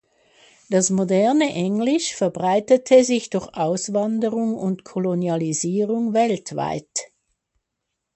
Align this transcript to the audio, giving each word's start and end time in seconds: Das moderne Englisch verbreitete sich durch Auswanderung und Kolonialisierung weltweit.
Das 0.71 0.89
moderne 0.89 1.53
Englisch 1.53 2.15
verbreitete 2.15 3.03
sich 3.03 3.29
durch 3.29 3.53
Auswanderung 3.53 4.55
und 4.55 4.83
Kolonialisierung 4.83 6.15
weltweit. 6.15 7.11